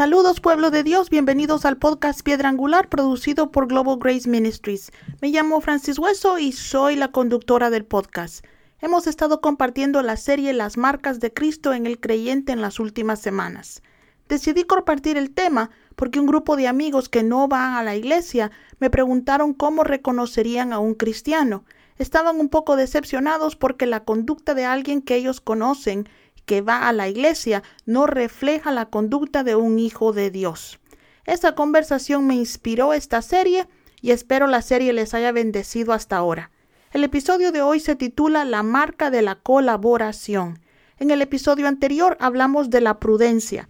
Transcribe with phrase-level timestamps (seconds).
[0.00, 4.90] Saludos pueblo de Dios, bienvenidos al podcast Piedra Angular producido por Global Grace Ministries.
[5.20, 8.44] Me llamo Francis Hueso y soy la conductora del podcast.
[8.80, 13.20] Hemos estado compartiendo la serie Las marcas de Cristo en el creyente en las últimas
[13.20, 13.82] semanas.
[14.30, 18.52] Decidí compartir el tema porque un grupo de amigos que no van a la iglesia
[18.78, 21.64] me preguntaron cómo reconocerían a un cristiano.
[21.98, 26.08] Estaban un poco decepcionados porque la conducta de alguien que ellos conocen
[26.46, 30.78] que va a la iglesia no refleja la conducta de un hijo de Dios.
[31.24, 33.66] Esta conversación me inspiró esta serie
[34.00, 36.52] y espero la serie les haya bendecido hasta ahora.
[36.92, 40.60] El episodio de hoy se titula La marca de la colaboración.
[40.98, 43.68] En el episodio anterior hablamos de la prudencia.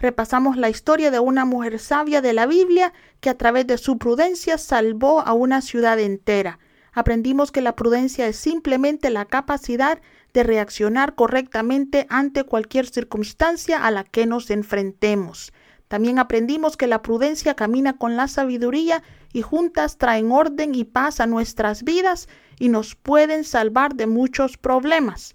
[0.00, 3.98] Repasamos la historia de una mujer sabia de la Biblia que a través de su
[3.98, 6.58] prudencia salvó a una ciudad entera.
[6.94, 10.00] Aprendimos que la prudencia es simplemente la capacidad
[10.32, 15.52] de reaccionar correctamente ante cualquier circunstancia a la que nos enfrentemos.
[15.88, 19.02] También aprendimos que la prudencia camina con la sabiduría
[19.34, 22.26] y juntas traen orden y paz a nuestras vidas
[22.58, 25.34] y nos pueden salvar de muchos problemas.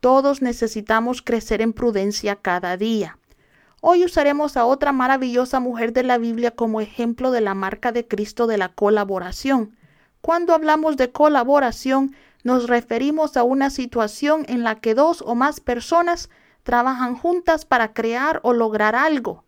[0.00, 3.16] Todos necesitamos crecer en prudencia cada día.
[3.84, 8.06] Hoy usaremos a otra maravillosa mujer de la Biblia como ejemplo de la marca de
[8.06, 9.76] Cristo de la colaboración.
[10.20, 15.58] Cuando hablamos de colaboración, nos referimos a una situación en la que dos o más
[15.58, 16.30] personas
[16.62, 19.42] trabajan juntas para crear o lograr algo.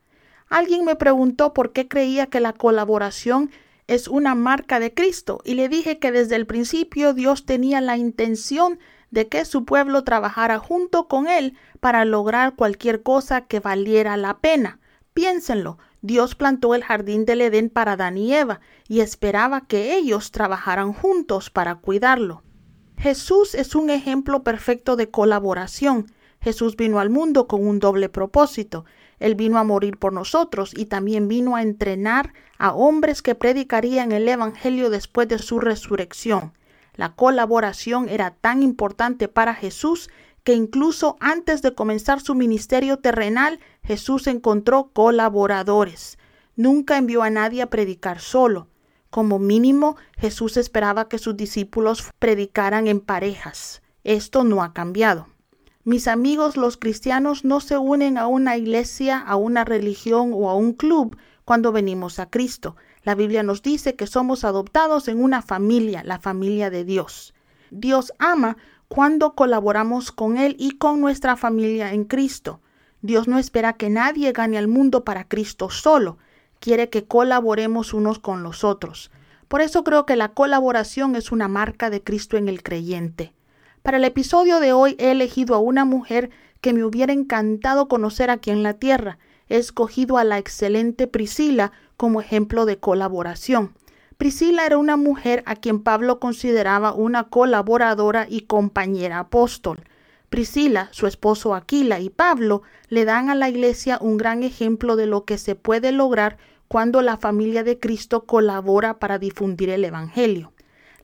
[0.48, 3.52] Alguien me preguntó por qué creía que la colaboración
[3.86, 7.96] es una marca de Cristo y le dije que desde el principio Dios tenía la
[7.96, 8.80] intención
[9.14, 14.38] de que su pueblo trabajara junto con él para lograr cualquier cosa que valiera la
[14.38, 14.80] pena.
[15.14, 20.32] Piénsenlo, Dios plantó el jardín del Edén para Adán y Eva y esperaba que ellos
[20.32, 22.42] trabajaran juntos para cuidarlo.
[22.98, 26.12] Jesús es un ejemplo perfecto de colaboración.
[26.40, 28.84] Jesús vino al mundo con un doble propósito.
[29.20, 34.10] Él vino a morir por nosotros y también vino a entrenar a hombres que predicarían
[34.10, 36.52] el Evangelio después de su resurrección.
[36.94, 40.10] La colaboración era tan importante para Jesús
[40.44, 46.18] que incluso antes de comenzar su ministerio terrenal, Jesús encontró colaboradores.
[46.54, 48.68] Nunca envió a nadie a predicar solo.
[49.10, 53.82] Como mínimo, Jesús esperaba que sus discípulos predicaran en parejas.
[54.04, 55.28] Esto no ha cambiado.
[55.82, 60.54] Mis amigos, los cristianos no se unen a una iglesia, a una religión o a
[60.54, 62.76] un club cuando venimos a Cristo.
[63.04, 67.34] La Biblia nos dice que somos adoptados en una familia, la familia de Dios.
[67.70, 68.56] Dios ama
[68.88, 72.60] cuando colaboramos con Él y con nuestra familia en Cristo.
[73.02, 76.18] Dios no espera que nadie gane al mundo para Cristo solo
[76.64, 79.10] quiere que colaboremos unos con los otros.
[79.48, 83.34] Por eso creo que la colaboración es una marca de Cristo en el creyente.
[83.82, 86.30] Para el episodio de hoy he elegido a una mujer
[86.62, 89.18] que me hubiera encantado conocer aquí en la tierra.
[89.50, 93.74] He escogido a la excelente Priscila como ejemplo de colaboración.
[94.16, 99.84] Priscila era una mujer a quien Pablo consideraba una colaboradora y compañera apóstol.
[100.30, 105.06] Priscila, su esposo Aquila y Pablo le dan a la iglesia un gran ejemplo de
[105.06, 106.38] lo que se puede lograr
[106.68, 110.52] cuando la familia de Cristo colabora para difundir el Evangelio.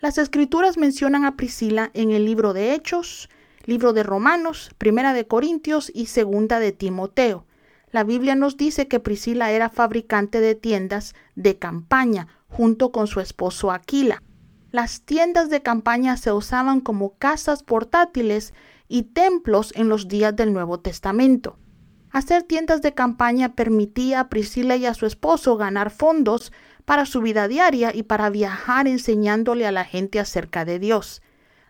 [0.00, 3.28] Las escrituras mencionan a Priscila en el libro de Hechos,
[3.66, 7.44] libro de Romanos, primera de Corintios y segunda de Timoteo.
[7.92, 13.20] La Biblia nos dice que Priscila era fabricante de tiendas de campaña junto con su
[13.20, 14.22] esposo Aquila.
[14.70, 18.54] Las tiendas de campaña se usaban como casas portátiles
[18.86, 21.56] y templos en los días del Nuevo Testamento.
[22.12, 26.52] Hacer tiendas de campaña permitía a Priscila y a su esposo ganar fondos
[26.84, 31.22] para su vida diaria y para viajar enseñándole a la gente acerca de Dios.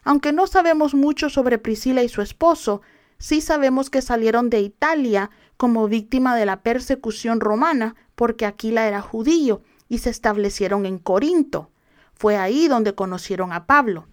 [0.03, 2.81] Aunque no sabemos mucho sobre Priscila y su esposo,
[3.19, 9.03] sí sabemos que salieron de Italia como víctima de la persecución romana porque Aquila era
[9.03, 11.71] judío y se establecieron en Corinto.
[12.15, 14.07] Fue ahí donde conocieron a Pablo.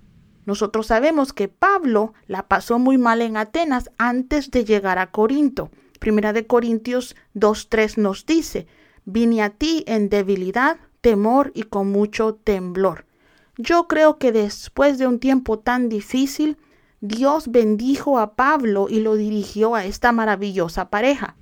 [0.44, 5.72] Nosotros sabemos que Pablo la pasó muy mal en Atenas antes de llegar a Corinto.
[6.02, 8.68] Primera de Corintios 2.3 nos dice,
[9.06, 13.06] vine a ti en debilidad, temor y con mucho temblor.
[13.58, 16.58] Yo creo que después de un tiempo tan difícil,
[17.00, 21.36] Dios bendijo a Pablo y lo dirigió a esta maravillosa pareja.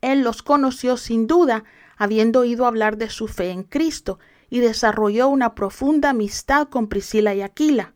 [0.00, 1.64] Él los conoció sin duda,
[1.96, 4.18] habiendo oído hablar de su fe en Cristo,
[4.50, 7.94] y desarrolló una profunda amistad con Priscila y Aquila.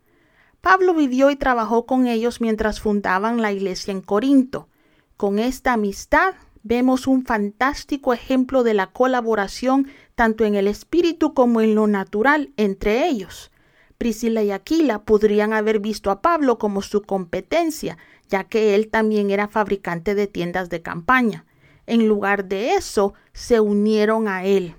[0.60, 4.68] Pablo vivió y trabajó con ellos mientras fundaban la iglesia en Corinto.
[5.16, 11.60] Con esta amistad, vemos un fantástico ejemplo de la colaboración tanto en el espíritu como
[11.60, 13.50] en lo natural entre ellos.
[13.96, 17.98] Priscila y Aquila podrían haber visto a Pablo como su competencia,
[18.28, 21.44] ya que él también era fabricante de tiendas de campaña.
[21.90, 24.76] En lugar de eso, se unieron a él.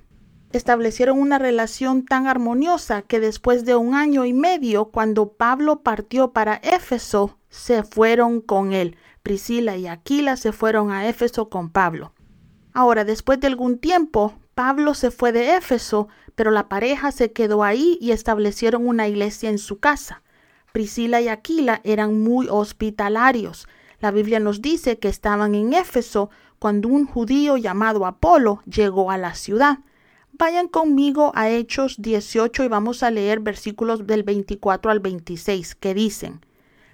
[0.54, 6.32] Establecieron una relación tan armoniosa que después de un año y medio, cuando Pablo partió
[6.32, 8.96] para Éfeso, se fueron con él.
[9.24, 12.14] Priscila y Aquila se fueron a Éfeso con Pablo.
[12.72, 17.66] Ahora, después de algún tiempo, Pablo se fue de Éfeso, pero la pareja se quedó
[17.66, 20.22] ahí y establecieron una iglesia en su casa.
[20.72, 23.68] Priscila y Aquila eran muy hospitalarios.
[24.00, 26.30] La Biblia nos dice que estaban en Éfeso
[26.62, 29.80] cuando un judío llamado Apolo llegó a la ciudad.
[30.34, 35.96] Vayan conmigo a Hechos 18 y vamos a leer versículos del 24 al 26 que
[35.96, 36.46] dicen,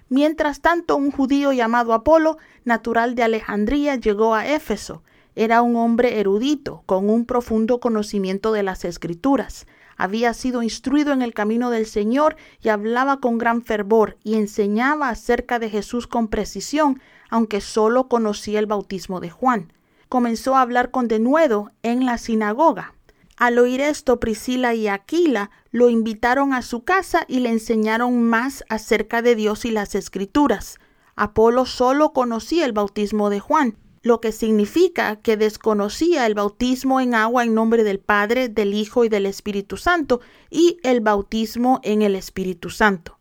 [0.08, 5.02] Mientras tanto, un judío llamado Apolo, natural de Alejandría, llegó a Éfeso.
[5.36, 9.66] Era un hombre erudito, con un profundo conocimiento de las escrituras.
[9.98, 15.10] Había sido instruido en el camino del Señor y hablaba con gran fervor y enseñaba
[15.10, 19.72] acerca de Jesús con precisión, aunque solo conocía el bautismo de Juan.
[20.08, 22.94] Comenzó a hablar con denuedo en la sinagoga.
[23.36, 28.64] Al oír esto, Priscila y Aquila lo invitaron a su casa y le enseñaron más
[28.68, 30.78] acerca de Dios y las escrituras.
[31.14, 37.14] Apolo solo conocía el bautismo de Juan, lo que significa que desconocía el bautismo en
[37.14, 40.20] agua en nombre del Padre, del Hijo y del Espíritu Santo
[40.50, 43.17] y el bautismo en el Espíritu Santo.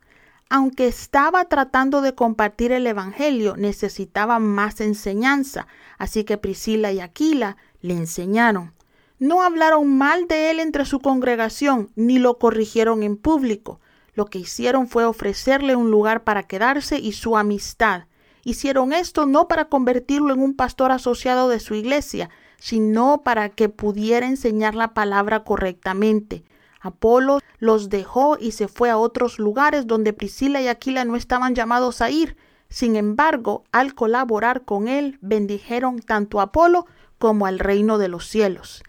[0.49, 5.67] Aunque estaba tratando de compartir el Evangelio, necesitaba más enseñanza,
[5.97, 8.73] así que Priscila y Aquila le enseñaron.
[9.19, 13.81] No hablaron mal de él entre su congregación, ni lo corrigieron en público.
[14.13, 18.05] Lo que hicieron fue ofrecerle un lugar para quedarse y su amistad.
[18.43, 23.67] Hicieron esto no para convertirlo en un pastor asociado de su iglesia, sino para que
[23.69, 26.45] pudiera enseñar la palabra correctamente.
[26.87, 31.55] Apolo los dejó y se fue a otros lugares donde Priscila y Aquila no estaban
[31.55, 32.37] llamados a ir.
[32.69, 36.85] Sin embargo, al colaborar con él, bendijeron tanto a Apolo
[37.17, 38.83] como al reino de los cielos.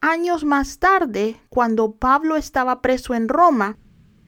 [0.00, 3.78] Años más tarde, cuando Pablo estaba preso en Roma,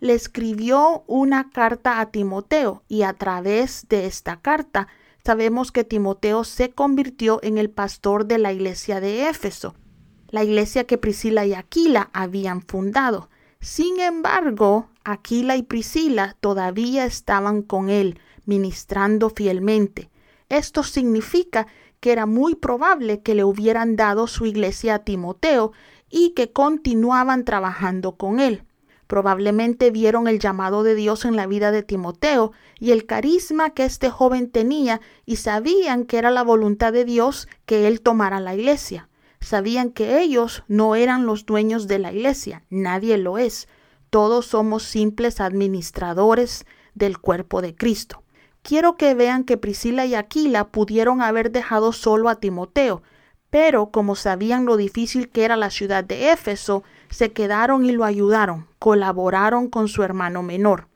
[0.00, 4.88] le escribió una carta a Timoteo y a través de esta carta
[5.24, 9.74] sabemos que Timoteo se convirtió en el pastor de la iglesia de Éfeso,
[10.30, 13.28] la iglesia que Priscila y Aquila habían fundado.
[13.60, 20.10] Sin embargo, Aquila y Priscila todavía estaban con él, ministrando fielmente.
[20.48, 21.66] Esto significa
[22.00, 25.72] que era muy probable que le hubieran dado su iglesia a Timoteo
[26.08, 28.64] y que continuaban trabajando con él.
[29.06, 33.84] Probablemente vieron el llamado de Dios en la vida de Timoteo y el carisma que
[33.84, 38.54] este joven tenía y sabían que era la voluntad de Dios que él tomara la
[38.54, 39.09] iglesia.
[39.40, 43.68] Sabían que ellos no eran los dueños de la iglesia, nadie lo es.
[44.10, 48.22] Todos somos simples administradores del cuerpo de Cristo.
[48.62, 53.02] Quiero que vean que Priscila y Aquila pudieron haber dejado solo a Timoteo,
[53.48, 58.04] pero como sabían lo difícil que era la ciudad de Éfeso, se quedaron y lo
[58.04, 60.88] ayudaron, colaboraron con su hermano menor.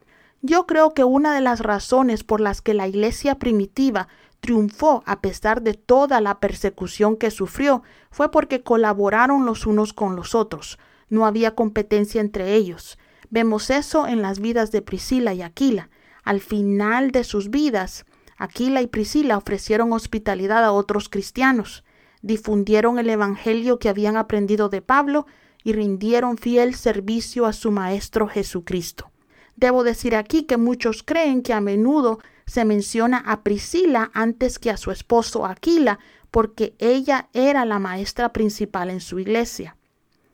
[0.42, 4.08] Yo creo que una de las razones por las que la iglesia primitiva
[4.44, 10.16] triunfó a pesar de toda la persecución que sufrió fue porque colaboraron los unos con
[10.16, 10.78] los otros.
[11.08, 12.98] No había competencia entre ellos.
[13.30, 15.88] Vemos eso en las vidas de Priscila y Aquila.
[16.24, 18.04] Al final de sus vidas,
[18.36, 21.82] Aquila y Priscila ofrecieron hospitalidad a otros cristianos,
[22.20, 25.26] difundieron el Evangelio que habían aprendido de Pablo
[25.62, 29.10] y rindieron fiel servicio a su Maestro Jesucristo.
[29.56, 34.70] Debo decir aquí que muchos creen que a menudo se menciona a Priscila antes que
[34.70, 35.98] a su esposo Aquila,
[36.30, 39.76] porque ella era la maestra principal en su iglesia.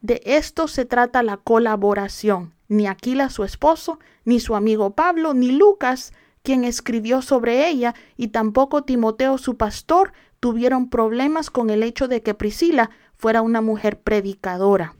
[0.00, 2.54] De esto se trata la colaboración.
[2.68, 6.12] Ni Aquila su esposo, ni su amigo Pablo, ni Lucas,
[6.42, 12.22] quien escribió sobre ella, y tampoco Timoteo su pastor, tuvieron problemas con el hecho de
[12.22, 14.96] que Priscila fuera una mujer predicadora.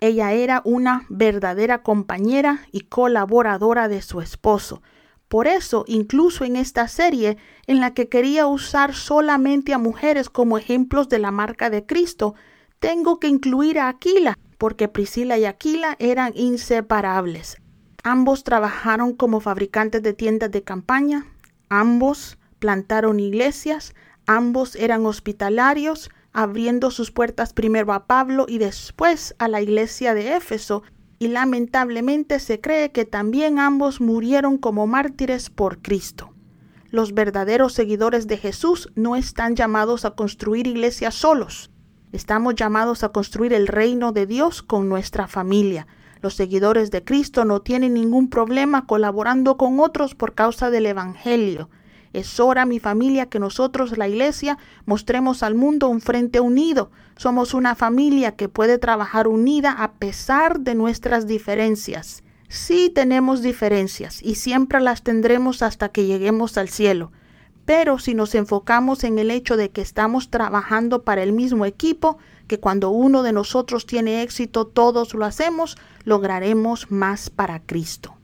[0.00, 4.80] Ella era una verdadera compañera y colaboradora de su esposo.
[5.28, 10.56] Por eso, incluso en esta serie, en la que quería usar solamente a mujeres como
[10.56, 12.34] ejemplos de la marca de Cristo,
[12.78, 17.58] tengo que incluir a Aquila, porque Priscila y Aquila eran inseparables.
[18.04, 21.26] Ambos trabajaron como fabricantes de tiendas de campaña,
[21.68, 23.94] ambos plantaron iglesias,
[24.26, 30.36] ambos eran hospitalarios, abriendo sus puertas primero a Pablo y después a la iglesia de
[30.36, 30.82] Éfeso,
[31.18, 36.32] y lamentablemente se cree que también ambos murieron como mártires por Cristo.
[36.90, 41.70] Los verdaderos seguidores de Jesús no están llamados a construir iglesias solos.
[42.12, 45.86] Estamos llamados a construir el reino de Dios con nuestra familia.
[46.22, 51.68] Los seguidores de Cristo no tienen ningún problema colaborando con otros por causa del Evangelio.
[52.18, 56.90] Es hora, mi familia, que nosotros, la iglesia, mostremos al mundo un frente unido.
[57.16, 62.24] Somos una familia que puede trabajar unida a pesar de nuestras diferencias.
[62.48, 67.12] Sí tenemos diferencias y siempre las tendremos hasta que lleguemos al cielo.
[67.64, 72.18] Pero si nos enfocamos en el hecho de que estamos trabajando para el mismo equipo,
[72.48, 78.17] que cuando uno de nosotros tiene éxito todos lo hacemos, lograremos más para Cristo.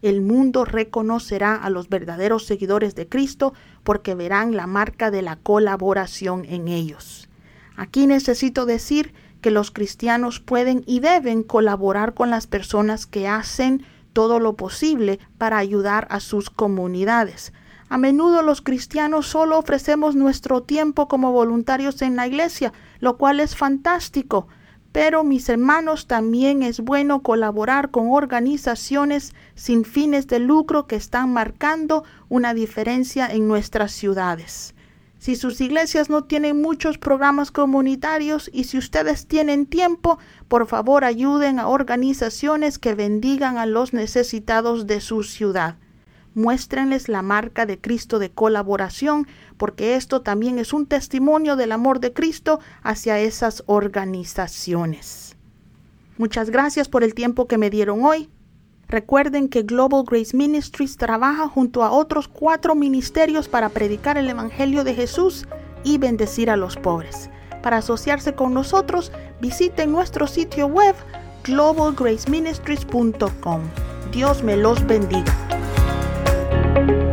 [0.00, 3.52] El mundo reconocerá a los verdaderos seguidores de Cristo
[3.82, 7.28] porque verán la marca de la colaboración en ellos.
[7.76, 13.84] Aquí necesito decir que los cristianos pueden y deben colaborar con las personas que hacen
[14.12, 17.52] todo lo posible para ayudar a sus comunidades.
[17.88, 23.40] A menudo los cristianos solo ofrecemos nuestro tiempo como voluntarios en la iglesia, lo cual
[23.40, 24.48] es fantástico.
[24.92, 31.32] Pero mis hermanos, también es bueno colaborar con organizaciones sin fines de lucro que están
[31.32, 34.74] marcando una diferencia en nuestras ciudades.
[35.18, 41.04] Si sus iglesias no tienen muchos programas comunitarios y si ustedes tienen tiempo, por favor
[41.04, 45.76] ayuden a organizaciones que bendigan a los necesitados de su ciudad.
[46.34, 52.00] Muéstrenles la marca de Cristo de colaboración, porque esto también es un testimonio del amor
[52.00, 55.36] de Cristo hacia esas organizaciones.
[56.16, 58.28] Muchas gracias por el tiempo que me dieron hoy.
[58.88, 64.82] Recuerden que Global Grace Ministries trabaja junto a otros cuatro ministerios para predicar el Evangelio
[64.82, 65.46] de Jesús
[65.84, 67.30] y bendecir a los pobres.
[67.62, 70.96] Para asociarse con nosotros, visiten nuestro sitio web
[71.44, 73.60] globalgraceministries.com.
[74.10, 75.47] Dios me los bendiga.
[76.74, 77.07] Thank you.